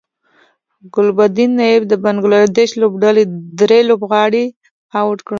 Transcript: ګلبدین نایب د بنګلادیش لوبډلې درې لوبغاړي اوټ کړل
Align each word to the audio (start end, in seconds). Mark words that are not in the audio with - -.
ګلبدین 0.93 1.51
نایب 1.59 1.83
د 1.87 1.93
بنګلادیش 2.03 2.71
لوبډلې 2.81 3.23
درې 3.59 3.79
لوبغاړي 3.89 4.45
اوټ 4.99 5.19
کړل 5.25 5.29